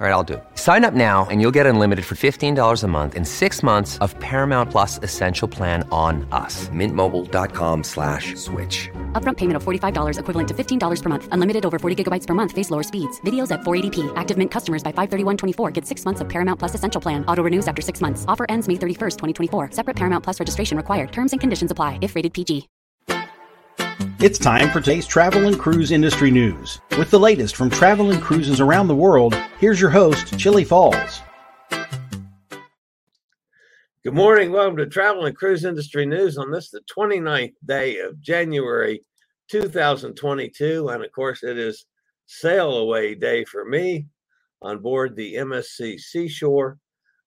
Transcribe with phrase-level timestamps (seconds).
[0.00, 0.44] All right, I'll do it.
[0.54, 4.16] Sign up now and you'll get unlimited for $15 a month in six months of
[4.20, 6.68] Paramount Plus Essential Plan on us.
[6.68, 8.88] Mintmobile.com slash switch.
[9.20, 11.28] Upfront payment of $45 equivalent to $15 per month.
[11.32, 12.52] Unlimited over 40 gigabytes per month.
[12.52, 13.20] Face lower speeds.
[13.22, 14.12] Videos at 480p.
[14.14, 17.24] Active Mint customers by 531.24 get six months of Paramount Plus Essential Plan.
[17.26, 18.24] Auto renews after six months.
[18.28, 19.16] Offer ends May 31st,
[19.50, 19.72] 2024.
[19.72, 21.10] Separate Paramount Plus registration required.
[21.10, 22.68] Terms and conditions apply if rated PG.
[24.20, 26.80] It's time for today's travel and cruise industry news.
[26.96, 31.20] With the latest from travel and cruises around the world, here's your host, Chillie Falls.
[34.04, 34.52] Good morning.
[34.52, 39.02] Welcome to Travel and Cruise Industry News on this, the 29th day of January
[39.50, 40.88] 2022.
[40.88, 41.86] And of course, it is
[42.26, 44.06] sail away day for me
[44.62, 46.78] on board the MSC Seashore.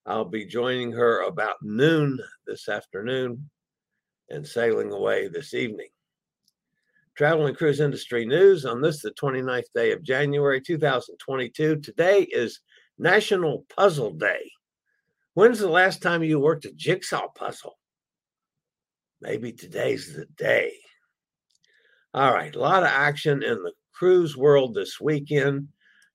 [0.06, 3.50] I'll be joining her about noon this afternoon
[4.30, 5.90] and sailing away this evening.
[7.22, 11.76] Travel and Cruise Industry News on this, the 29th day of January 2022.
[11.76, 12.62] Today is
[12.98, 14.50] National Puzzle Day.
[15.36, 17.78] When's the last time you worked a jigsaw puzzle?
[19.22, 20.74] Maybe today's the day.
[22.16, 25.68] All right, a lot of action in the cruise world this weekend.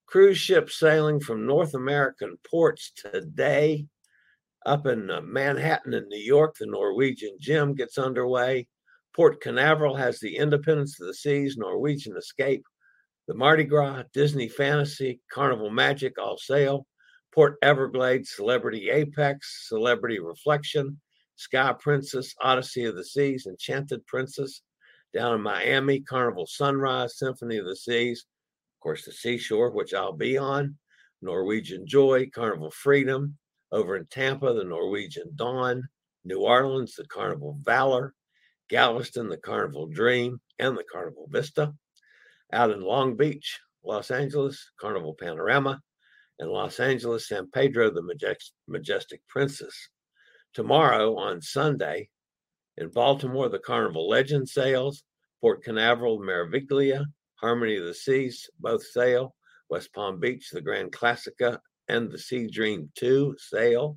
[0.07, 3.87] Cruise ships sailing from North American ports today.
[4.67, 8.67] Up in uh, Manhattan in New York, the Norwegian Gem gets underway.
[9.17, 12.63] Port Canaveral has the Independence of the Seas, Norwegian Escape,
[13.27, 16.87] the Mardi Gras, Disney Fantasy, Carnival Magic, all sail.
[17.35, 21.01] Port Everglades, Celebrity Apex, Celebrity Reflection,
[21.37, 24.61] Sky Princess, Odyssey of the Seas, Enchanted Princess.
[25.15, 28.27] Down in Miami, Carnival Sunrise, Symphony of the Seas,
[28.77, 30.77] of course, the Seashore, which I'll be on,
[31.23, 33.39] Norwegian Joy, Carnival Freedom.
[33.73, 35.89] Over in Tampa, the Norwegian Dawn,
[36.25, 38.15] New Orleans, the Carnival Valor,
[38.69, 41.73] Galveston, the Carnival Dream, and the Carnival Vista.
[42.53, 45.81] Out in Long Beach, Los Angeles, Carnival Panorama,
[46.39, 49.89] and Los Angeles, San Pedro, the Majestic, Majestic Princess.
[50.55, 52.09] Tomorrow on Sunday,
[52.77, 55.03] in Baltimore, the Carnival Legend sails,
[55.41, 57.05] Port Canaveral, Meraviglia,
[57.37, 59.35] Harmony of the Seas, both sail,
[59.69, 63.97] West Palm Beach, the Grand Classica, and the Sea Dream 2 sail.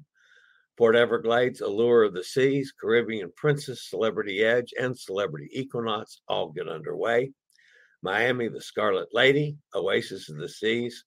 [0.80, 6.70] Port Everglades, Allure of the Seas, Caribbean Princess, Celebrity Edge, and Celebrity Equinox all get
[6.70, 7.34] underway.
[8.02, 11.04] Miami, the Scarlet Lady, Oasis of the Seas,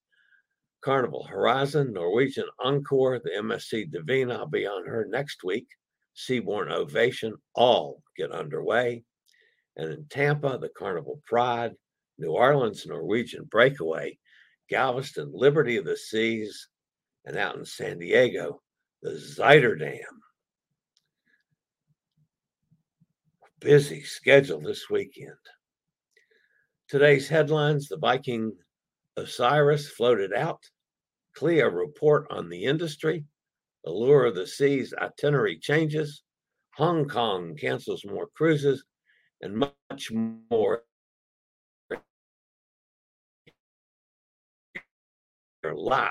[0.84, 5.68] Carnival Horizon, Norwegian Encore, the MSC Divina, I'll be on her next week.
[6.14, 9.02] Seabourn Ovation, all get underway.
[9.78, 11.72] And in Tampa, the Carnival Pride,
[12.18, 14.18] New Orleans, Norwegian Breakaway,
[14.68, 16.68] Galveston, Liberty of the Seas,
[17.24, 18.60] and out in San Diego,
[19.02, 20.00] the Zuiderdam.
[23.60, 25.36] Busy schedule this weekend.
[26.88, 28.52] Today's headlines The Viking
[29.16, 30.62] Osiris floated out,
[31.34, 33.24] CLIA report on the industry,
[33.86, 36.22] Allure of the Seas itinerary changes,
[36.74, 38.84] Hong Kong cancels more cruises,
[39.40, 40.82] and much more
[45.64, 46.10] live.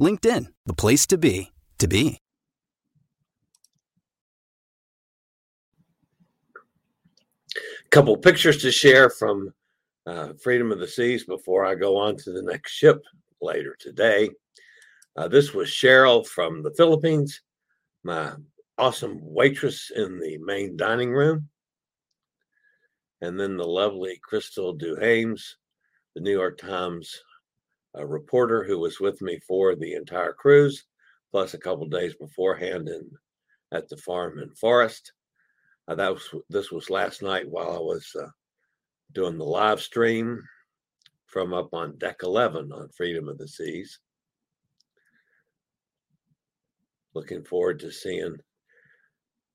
[0.00, 2.18] LinkedIn, the place to be, to be.
[7.54, 9.52] A couple pictures to share from
[10.06, 13.02] uh, Freedom of the Seas before I go on to the next ship
[13.42, 14.30] later today.
[15.16, 17.42] Uh, this was Cheryl from the Philippines,
[18.02, 18.32] my
[18.78, 21.48] awesome waitress in the main dining room.
[23.20, 25.42] And then the lovely Crystal Duhames,
[26.14, 27.20] the New York Times
[27.98, 30.84] uh, reporter who was with me for the entire cruise,
[31.30, 33.10] plus a couple days beforehand in
[33.72, 35.12] at the farm in Forest.
[35.88, 38.28] Uh, that was this was last night while I was uh,
[39.12, 40.42] doing the live stream
[41.26, 43.98] from up on deck 11 on Freedom of the Seas.
[47.14, 48.36] Looking forward to seeing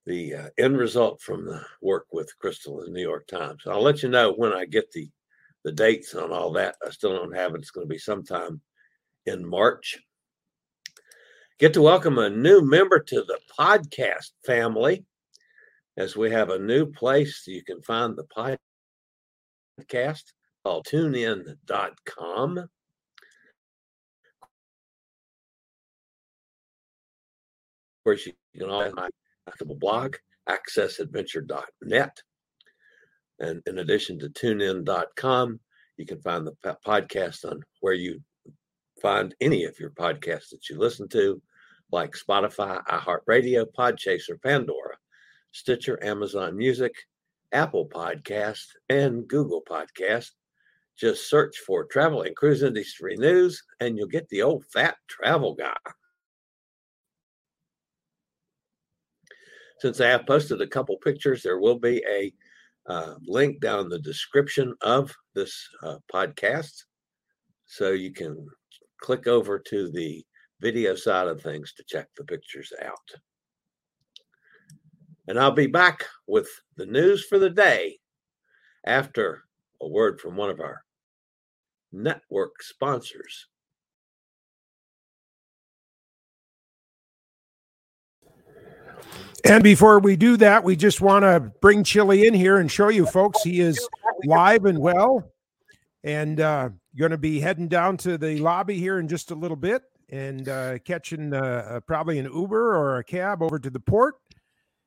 [0.06, 3.64] the uh, end result from the work with Crystal in the New York Times.
[3.66, 5.10] I'll let you know when I get the
[5.66, 6.76] the dates on all that.
[6.86, 7.58] I still don't have it.
[7.58, 8.62] It's going to be sometime
[9.26, 9.98] in March.
[11.58, 15.06] Get to welcome a new member to the podcast family
[15.98, 18.26] as we have a new place you can find the
[19.88, 20.24] podcast
[20.64, 22.58] called tunein.com.
[22.60, 22.68] Of
[28.04, 29.10] course, you can always my
[29.80, 30.18] blog,
[30.48, 32.22] accessadventure.net.
[33.40, 35.60] And in addition to tunein.com,
[35.98, 38.22] you can find the podcast on where you
[39.02, 41.42] find any of your podcasts that you listen to,
[41.92, 44.98] like Spotify, iHeartRadio, Podchaser, Pandora,
[45.52, 46.94] Stitcher, Amazon Music,
[47.52, 50.32] Apple Podcast, and Google Podcast.
[50.98, 55.54] Just search for Travel and Cruise Industry News, and you'll get the old fat travel
[55.54, 55.76] guy.
[59.80, 62.34] Since I have posted a couple pictures, there will be a
[62.88, 66.84] uh, link down in the description of this uh, podcast.
[67.66, 68.48] So you can
[69.02, 70.24] click over to the
[70.62, 73.20] video side of things to check the pictures out.
[75.28, 76.48] And I'll be back with
[76.78, 77.98] the news for the day
[78.86, 79.44] after
[79.82, 80.84] a word from one of our
[81.92, 83.48] network sponsors.
[89.48, 92.90] And before we do that, we just want to bring Chillie in here and show
[92.90, 93.88] you folks he is
[94.26, 95.32] live and well.
[96.04, 99.58] And uh, going to be heading down to the lobby here in just a little
[99.58, 104.16] bit and uh, catching uh, probably an Uber or a cab over to the port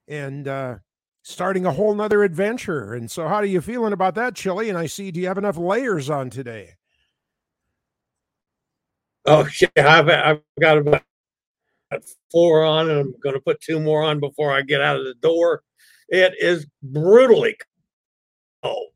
[0.08, 0.76] and uh,
[1.22, 2.94] starting a whole nother adventure.
[2.94, 4.69] And so, how are you feeling about that, Chillie?
[4.69, 6.75] And I see, do you have enough layers on today?
[9.25, 11.02] Oh, yeah, I've, I've got about
[12.31, 15.05] four on, and I'm going to put two more on before I get out of
[15.05, 15.62] the door.
[16.08, 17.56] It is brutally
[18.62, 18.88] cold.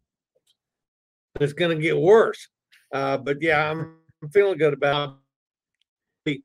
[1.41, 2.49] It's going to get worse.
[2.93, 3.97] Uh, but yeah, I'm
[4.33, 5.19] feeling good about
[6.27, 6.43] it.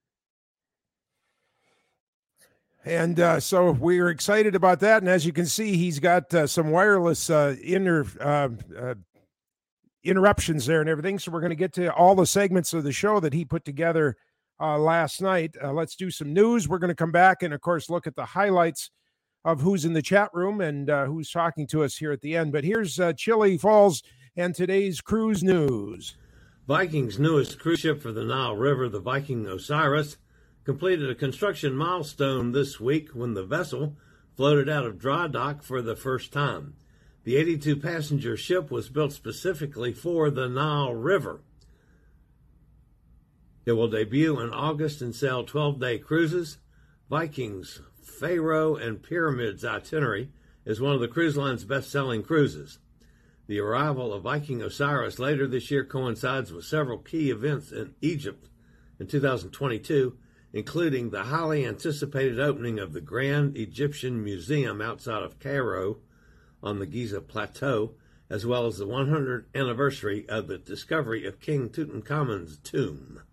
[2.86, 5.02] And uh, so we're excited about that.
[5.02, 8.50] And as you can see, he's got uh, some wireless uh, inner uh,
[8.80, 8.96] uh,
[10.04, 11.20] interruptions there and everything.
[11.20, 13.66] So we're going to get to all the segments of the show that he put
[13.66, 14.16] together
[14.60, 15.56] uh, last night.
[15.62, 16.68] Uh, let's do some news.
[16.68, 18.90] We're going to come back and, of course, look at the highlights
[19.46, 22.36] of who's in the chat room and uh, who's talking to us here at the
[22.36, 22.52] end.
[22.52, 24.04] But here's uh, Chillie Falls
[24.36, 26.16] and today's cruise news.
[26.68, 30.18] Viking's newest cruise ship for the Nile River, the Viking Osiris
[30.68, 33.96] completed a construction milestone this week when the vessel
[34.36, 36.76] floated out of dry dock for the first time.
[37.24, 41.40] The 82 passenger ship was built specifically for the Nile River.
[43.68, 46.58] It will debut in August and sail 12 day cruises.
[47.10, 50.32] Vikings, Pharaoh, and Pyramids itinerary
[50.64, 52.80] is one of the cruise line's best selling cruises.
[53.48, 58.48] The arrival of Viking Osiris later this year coincides with several key events in Egypt
[59.02, 60.18] in 2022
[60.54, 65.98] including the highly anticipated opening of the Grand Egyptian Museum outside of Cairo
[66.64, 67.96] on the Giza Plateau,
[68.30, 73.24] as well as the 100th anniversary of the discovery of King Tutankhamun's tomb.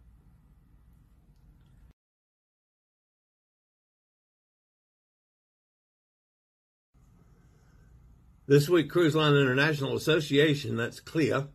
[8.46, 11.48] This week, Cruise Line International Association, that's CLIA,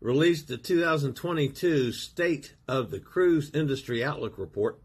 [0.00, 4.80] released the 2022 State of the Cruise Industry Outlook Report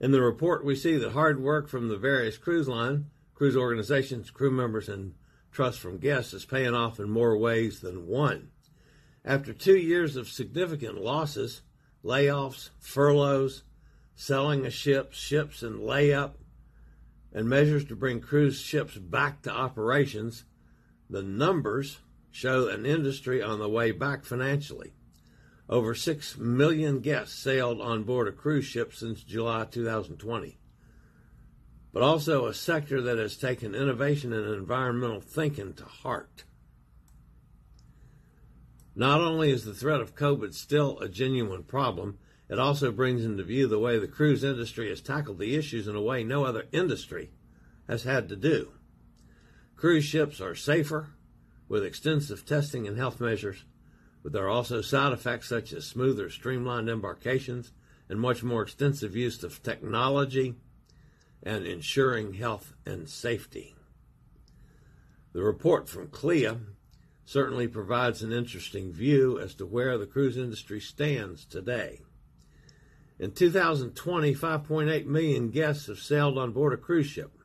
[0.00, 4.30] in the report, we see that hard work from the various cruise line, cruise organizations,
[4.30, 5.14] crew members, and
[5.50, 8.50] trust from guests is paying off in more ways than one.
[9.24, 11.62] After two years of significant losses,
[12.04, 13.64] layoffs, furloughs,
[14.14, 16.34] selling of ships, ships in layup,
[17.32, 20.44] and measures to bring cruise ships back to operations,
[21.08, 21.98] the numbers
[22.30, 24.92] show an industry on the way back financially.
[25.68, 30.58] Over 6 million guests sailed on board a cruise ship since July 2020
[31.92, 36.44] but also a sector that has taken innovation and environmental thinking to heart.
[38.94, 43.42] Not only is the threat of COVID still a genuine problem, it also brings into
[43.44, 46.66] view the way the cruise industry has tackled the issues in a way no other
[46.72, 47.30] industry
[47.86, 48.72] has had to do.
[49.78, 51.10] Cruise ships are safer,
[51.68, 53.64] with extensive testing and health measures,
[54.24, 57.70] but there are also side effects such as smoother, streamlined embarkations
[58.08, 60.56] and much more extensive use of technology
[61.44, 63.76] and ensuring health and safety.
[65.32, 66.58] The report from CLIA
[67.24, 72.00] certainly provides an interesting view as to where the cruise industry stands today.
[73.20, 77.37] In 2020, 5.8 million guests have sailed on board a cruise ship.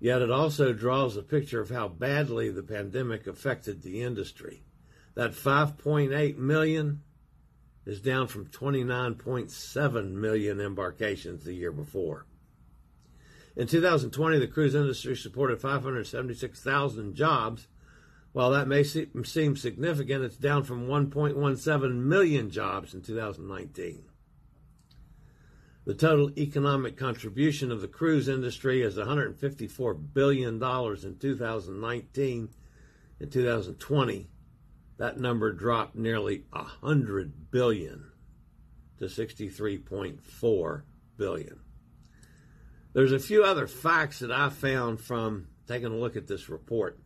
[0.00, 4.64] Yet it also draws a picture of how badly the pandemic affected the industry.
[5.14, 7.02] That 5.8 million
[7.86, 12.26] is down from 29.7 million embarkations the year before.
[13.56, 17.68] In 2020, the cruise industry supported 576,000 jobs.
[18.32, 24.06] While that may seem significant, it's down from 1.17 million jobs in 2019.
[25.86, 32.48] The total economic contribution of the cruise industry is $154 billion in 2019.
[33.20, 34.28] In 2020,
[34.96, 38.10] that number dropped nearly 100 billion
[38.98, 40.82] to 63.4
[41.18, 41.60] billion.
[42.94, 46.98] There's a few other facts that I found from taking a look at this report.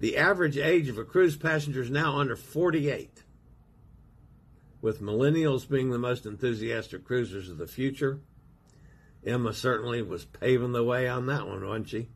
[0.00, 3.22] The average age of a cruise passenger is now under 48,
[4.80, 8.20] with millennials being the most enthusiastic cruisers of the future.
[9.24, 12.08] Emma certainly was paving the way on that one, wasn't she?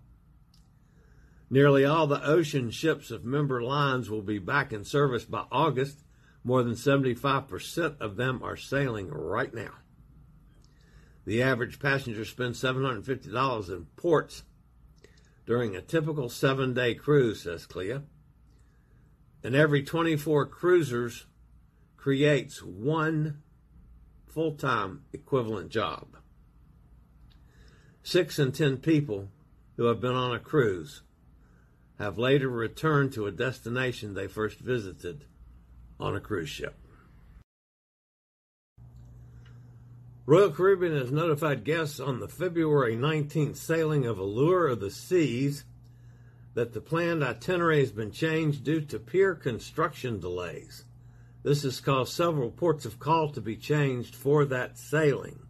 [1.51, 5.99] Nearly all the ocean ships of member lines will be back in service by August.
[6.43, 9.73] More than 75% of them are sailing right now.
[11.27, 14.43] The average passenger spends $750 in ports
[15.47, 18.03] during a typical seven day cruise, says CLIA.
[19.43, 21.27] And every 24 cruisers
[22.05, 23.39] creates one
[24.27, 26.19] full time equivalent job.
[28.03, 29.31] Six in 10 people
[29.79, 31.01] who have been on a cruise
[31.99, 35.25] have later returned to a destination they first visited
[35.99, 36.77] on a cruise ship.
[40.27, 45.65] Royal Caribbean has notified guests on the February 19th sailing of Allure of the Seas
[46.53, 50.85] that the planned itinerary has been changed due to pier construction delays.
[51.45, 55.41] This has caused several ports of call to be changed for that sailing.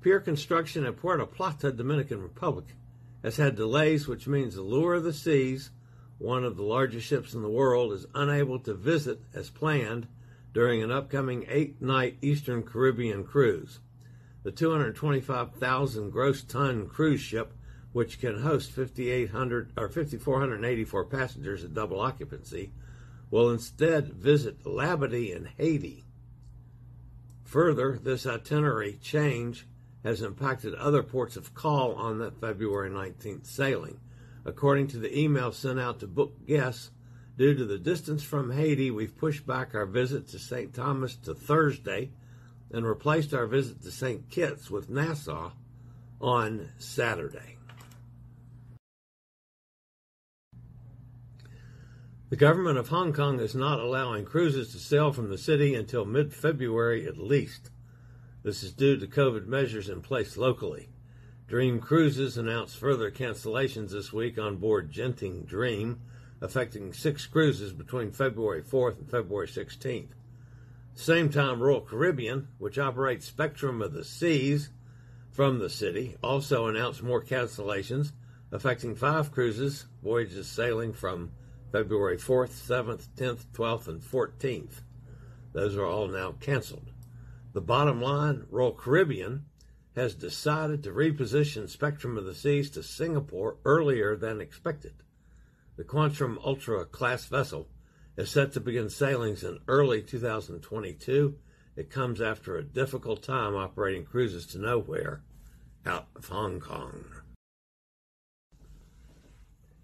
[0.00, 2.74] Pier construction at Puerto Plata, Dominican Republic,
[3.22, 5.70] has had delays, which means the Allure of the Seas,
[6.18, 10.08] one of the largest ships in the world, is unable to visit as planned
[10.52, 13.78] during an upcoming eight night Eastern Caribbean cruise.
[14.42, 17.54] The 225,000 gross ton cruise ship,
[17.92, 22.72] which can host 5,800 or 5,484 passengers at double occupancy,
[23.30, 26.04] will instead visit Labadee in Haiti.
[27.44, 29.66] Further, this itinerary change
[30.02, 34.00] has impacted other ports of call on that February 19th sailing.
[34.44, 36.90] According to the email sent out to book guests,
[37.36, 40.74] due to the distance from Haiti, we've pushed back our visit to St.
[40.74, 42.10] Thomas to Thursday
[42.70, 44.28] and replaced our visit to St.
[44.30, 45.52] Kitts with Nassau
[46.20, 47.56] on Saturday.
[52.34, 56.04] The government of Hong Kong is not allowing cruises to sail from the city until
[56.04, 57.70] mid February at least.
[58.42, 60.88] This is due to COVID measures in place locally.
[61.46, 66.00] Dream Cruises announced further cancellations this week on board Genting Dream,
[66.40, 70.10] affecting six cruises between February 4th and February 16th.
[70.96, 74.70] Same time, Royal Caribbean, which operates Spectrum of the Seas
[75.30, 78.10] from the city, also announced more cancellations,
[78.50, 81.30] affecting five cruises, voyages sailing from
[81.74, 84.82] February 4th, 7th, 10th, 12th, and 14th.
[85.54, 86.92] Those are all now canceled.
[87.52, 89.46] The bottom line Royal Caribbean
[89.96, 95.02] has decided to reposition Spectrum of the Seas to Singapore earlier than expected.
[95.76, 97.66] The Quantum Ultra class vessel
[98.16, 101.36] is set to begin sailings in early 2022.
[101.74, 105.24] It comes after a difficult time operating cruises to nowhere
[105.84, 107.04] out of Hong Kong.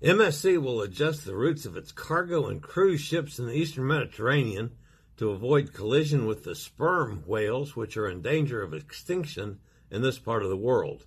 [0.02, 4.70] MSC will adjust the routes of its cargo and cruise ships in the eastern Mediterranean
[5.18, 9.58] to avoid collision with the sperm whales, which are in danger of extinction
[9.90, 11.04] in this part of the world.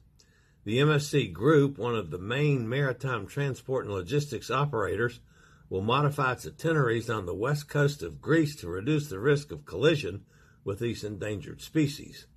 [0.63, 5.19] The MSC Group, one of the main maritime transport and logistics operators,
[5.69, 9.65] will modify its itineraries on the west coast of Greece to reduce the risk of
[9.65, 10.23] collision
[10.63, 12.27] with these endangered species.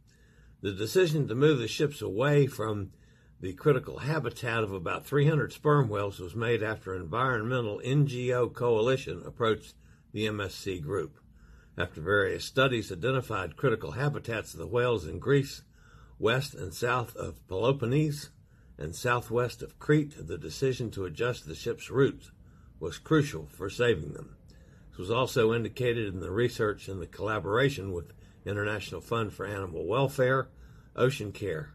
[0.62, 2.92] The decision to move the ships away from
[3.40, 9.22] the critical habitat of about 300 sperm whales was made after an environmental NGO coalition
[9.26, 9.74] approached
[10.12, 11.20] the MSC group.
[11.76, 15.62] After various studies identified critical habitats of the whales in Greece,
[16.18, 18.30] west and south of Peloponnese,
[18.78, 22.30] and southwest of Crete, the decision to adjust the ship's route
[22.80, 24.36] was crucial for saving them.
[24.90, 28.12] This was also indicated in the research and the collaboration with
[28.46, 30.48] International Fund for Animal Welfare,
[30.94, 31.74] Ocean Care,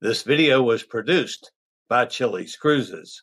[0.00, 1.52] This video was produced
[1.88, 3.22] by Chillie's Cruises.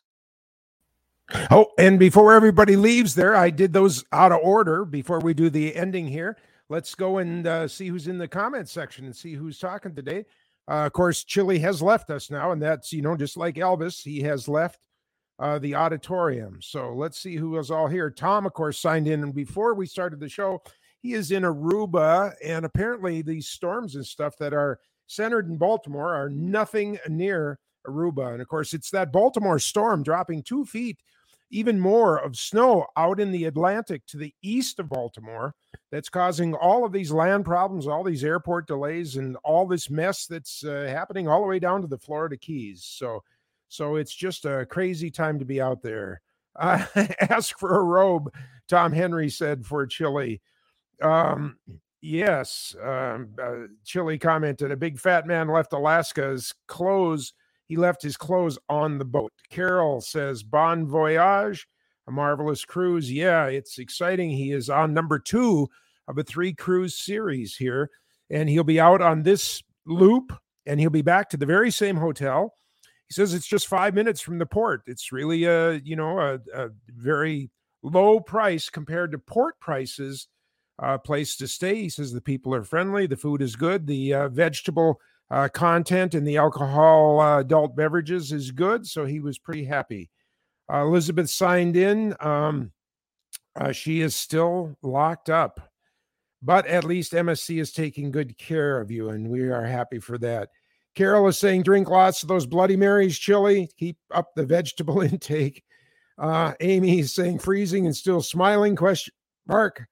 [1.50, 5.50] Oh, and before everybody leaves there, I did those out of order before we do
[5.50, 6.36] the ending here.
[6.68, 10.24] Let's go and uh, see who's in the comment section and see who's talking today.
[10.68, 14.02] Uh, of course, Chillie has left us now, and that's, you know, just like Elvis,
[14.02, 14.80] he has left
[15.38, 16.58] uh, the auditorium.
[16.60, 18.10] So let's see who is all here.
[18.10, 19.22] Tom, of course, signed in.
[19.22, 20.62] And before we started the show,
[21.00, 26.14] he is in Aruba, and apparently these storms and stuff that are centered in Baltimore
[26.14, 28.32] are nothing near Aruba.
[28.32, 30.98] And of course, it's that Baltimore storm dropping two feet,
[31.50, 35.54] even more of snow out in the Atlantic to the east of Baltimore
[35.90, 40.26] that's causing all of these land problems, all these airport delays, and all this mess
[40.26, 42.82] that's uh, happening all the way down to the Florida Keys.
[42.84, 43.22] So,
[43.68, 46.20] so it's just a crazy time to be out there.
[46.56, 46.84] Uh,
[47.20, 48.32] ask for a robe,
[48.68, 50.40] Tom Henry said for Chillie.
[51.02, 51.56] Um,
[52.06, 52.76] Yes.
[52.82, 57.32] Um, uh, Chillie commented a big fat man left Alaska's clothes.
[57.64, 59.32] He left his clothes on the boat.
[59.48, 61.66] Carol says, Bon voyage,
[62.06, 63.10] a marvelous cruise.
[63.10, 64.28] Yeah, it's exciting.
[64.28, 65.66] He is on number two
[66.06, 67.88] of a three cruise series here,
[68.28, 70.30] and he'll be out on this loop
[70.66, 72.52] and he'll be back to the very same hotel.
[73.08, 74.82] He says it's just five minutes from the port.
[74.86, 77.50] It's really a, you know, a, a very
[77.82, 80.28] low price compared to port prices
[80.78, 81.76] uh, place to stay.
[81.76, 86.14] He says the people are friendly, the food is good, the uh, vegetable uh, content
[86.14, 88.86] and the alcohol uh, adult beverages is good.
[88.86, 90.10] So he was pretty happy.
[90.72, 92.14] Uh, Elizabeth signed in.
[92.20, 92.72] Um,
[93.56, 95.72] uh, she is still locked up,
[96.42, 100.18] but at least MSC is taking good care of you, and we are happy for
[100.18, 100.48] that.
[100.96, 105.62] Carol is saying, drink lots of those Bloody Marys, chili, keep up the vegetable intake.
[106.18, 108.74] Amy is saying, freezing and still smiling.
[108.74, 109.14] Question
[109.46, 109.86] mark.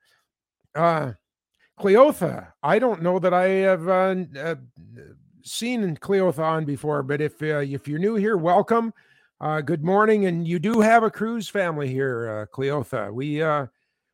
[0.75, 1.13] Uh,
[1.79, 4.55] Cleotha, I don't know that I have uh, uh,
[5.43, 8.93] seen Cleotha on before, but if uh, if you're new here, welcome.
[9.41, 13.13] Uh, good morning, and you do have a cruise family here, uh, Cleotha.
[13.13, 13.67] We uh,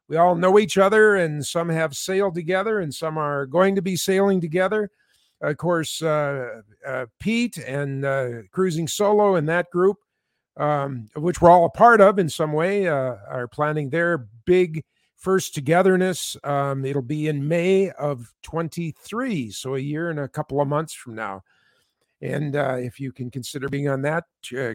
[0.09, 3.83] we all know each other, and some have sailed together, and some are going to
[3.83, 4.91] be sailing together.
[5.41, 6.03] Of course,
[7.21, 9.99] Pete and uh, cruising solo in that group,
[10.57, 14.83] um, which we're all a part of in some way, are planning their big
[15.19, 16.37] first togetherness.
[16.45, 20.95] Um, it'll be in May of 23, so a year and a couple of months
[20.95, 21.43] from now.
[22.21, 24.25] And uh, if you can consider being on that
[24.57, 24.75] uh,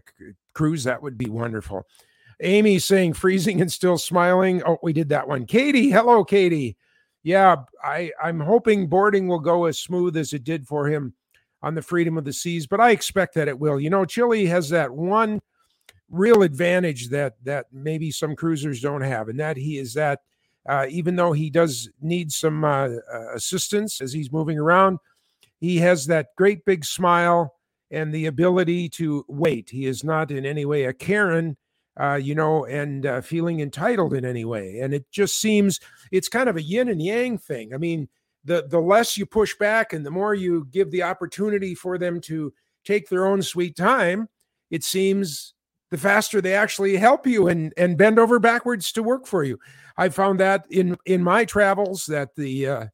[0.54, 1.86] cruise, that would be wonderful.
[2.42, 4.62] Amy saying freezing and still smiling.
[4.66, 5.46] Oh, we did that one.
[5.46, 6.78] Katie, hello, Katie.
[7.24, 11.14] Yeah, I, I'm hoping boarding will go as smooth as it did for him
[11.62, 13.80] on the Freedom of the Seas, but I expect that it will.
[13.80, 15.40] You know, Chillie has that one
[16.10, 20.20] real advantage that that maybe some cruisers don't have, and that he is that
[20.68, 25.00] uh, even though he does need some uh, uh, assistance as he's moving around,
[25.60, 27.56] he has that great big smile
[27.92, 29.70] and the ability to wait.
[29.70, 31.58] He is not in any way a Karen,
[32.00, 34.80] uh, you know, and uh, feeling entitled in any way.
[34.80, 35.80] And it just seems
[36.12, 37.74] it's kind of a yin and yang thing.
[37.74, 38.10] I mean,
[38.44, 42.20] the the less you push back and the more you give the opportunity for them
[42.22, 44.28] to take their own sweet time,
[44.70, 45.54] it seems
[45.94, 49.60] the faster they actually help you and and bend over backwards to work for you.
[49.96, 52.86] I found that in in my travels that the uh,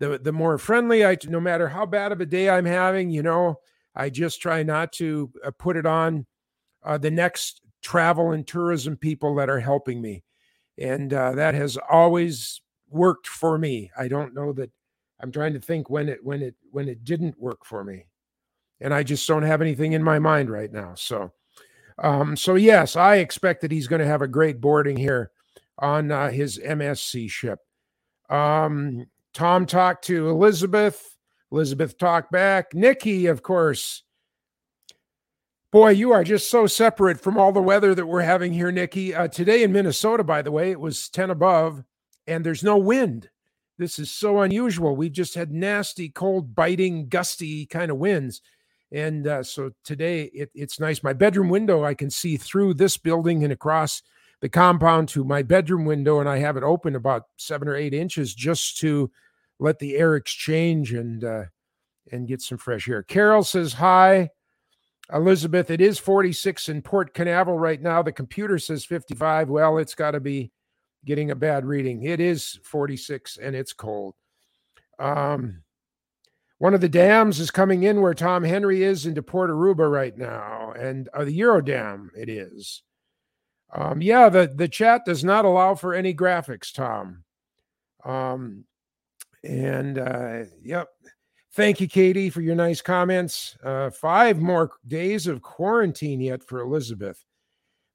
[0.00, 3.22] the the more friendly I no matter how bad of a day I'm having, you
[3.22, 3.58] know,
[3.96, 6.26] I just try not to uh, put it on
[6.84, 10.22] uh, the next travel and tourism people that are helping me.
[10.76, 12.60] And uh, that has always
[12.90, 13.90] worked for me.
[13.96, 14.70] I don't know that
[15.20, 18.08] I'm trying to think when it when it when it didn't work for me.
[18.78, 20.92] And I just don't have anything in my mind right now.
[20.96, 21.32] So
[22.02, 25.30] um, so yes, I expect that he's going to have a great boarding here
[25.78, 27.60] on uh, his MSC ship.
[28.28, 31.16] Um, Tom talked to Elizabeth.
[31.50, 32.74] Elizabeth talked back.
[32.74, 34.02] Nikki, of course.
[35.70, 39.14] Boy, you are just so separate from all the weather that we're having here, Nikki.
[39.14, 41.82] Uh, today in Minnesota, by the way, it was 10 above
[42.26, 43.30] and there's no wind.
[43.78, 44.94] This is so unusual.
[44.94, 48.42] We've just had nasty, cold, biting, gusty kind of winds.
[48.92, 51.02] And uh, so today it, it's nice.
[51.02, 54.02] My bedroom window, I can see through this building and across
[54.40, 57.94] the compound to my bedroom window, and I have it open about seven or eight
[57.94, 59.10] inches just to
[59.58, 61.44] let the air exchange and uh,
[62.10, 63.02] and get some fresh air.
[63.02, 64.30] Carol says hi.
[65.12, 68.02] Elizabeth, it is 46 in Port Canaveral right now.
[68.02, 69.50] The computer says 55.
[69.50, 70.52] Well, it's got to be
[71.04, 72.04] getting a bad reading.
[72.04, 74.14] It is 46 and it's cold.
[74.98, 75.62] Um,
[76.62, 80.16] one of the dams is coming in where Tom Henry is into Port Aruba right
[80.16, 82.84] now, and uh, the Eurodam it is.
[83.74, 87.24] Um, yeah, the the chat does not allow for any graphics, Tom.
[88.04, 88.64] Um,
[89.42, 90.86] and uh, yep,
[91.54, 93.56] thank you, Katie, for your nice comments.
[93.64, 97.24] Uh, five more days of quarantine yet for Elizabeth,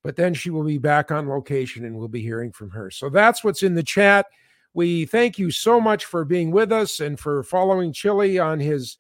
[0.04, 2.92] but then she will be back on location, and we'll be hearing from her.
[2.92, 4.26] So that's what's in the chat.
[4.78, 9.00] We thank you so much for being with us and for following Chillie on his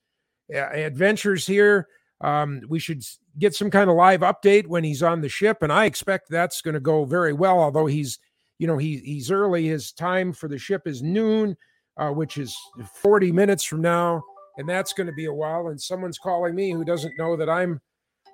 [0.51, 1.87] uh, adventures here.
[2.19, 3.03] Um, we should
[3.37, 6.63] get some kind of live update when he's on the ship, and I expect that's
[6.63, 7.59] going to go very well.
[7.59, 8.17] Although he's,
[8.57, 9.67] you know, he he's early.
[9.67, 11.55] His time for the ship is noon,
[11.97, 12.57] uh, which is
[12.95, 14.23] 40 minutes from now,
[14.57, 15.67] and that's going to be a while.
[15.67, 17.79] And someone's calling me who doesn't know that I'm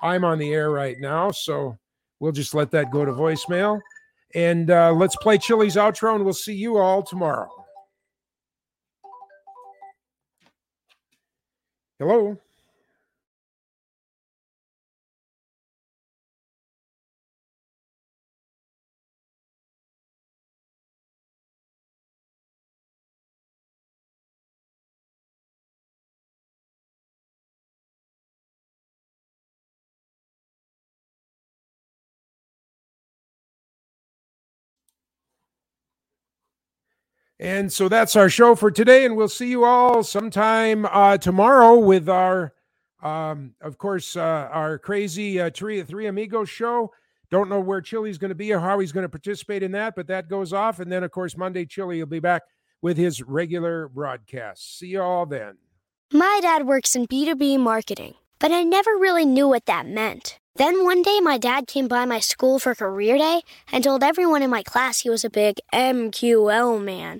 [0.01, 1.77] I'm on the air right now, so
[2.21, 3.81] we'll just let that go to voicemail.
[4.35, 7.49] And uh, let's play Chillie's outro, and we'll see you all tomorrow.
[11.99, 12.37] Hello.
[37.43, 39.03] And so that's our show for today.
[39.03, 42.53] And we'll see you all sometime uh, tomorrow with our,
[43.01, 46.93] um, of course, uh, our crazy uh, Three, Three Amigos show.
[47.29, 49.93] Don't know where Chillie's going to be or how he's going to participate in that,
[49.93, 50.79] but that goes off.
[50.79, 52.43] And then, of course, Monday, Chillie will be back
[52.81, 54.79] with his regular broadcast.
[54.79, 55.57] See you all then.
[56.13, 60.39] My dad works in B2B marketing, but I never really knew what that meant.
[60.55, 64.43] Then one day, my dad came by my school for career day and told everyone
[64.43, 67.19] in my class he was a big MQL man.